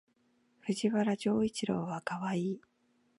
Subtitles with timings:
[0.61, 2.61] 藤原丈一郎はかわいい